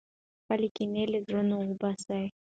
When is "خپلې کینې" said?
0.41-1.03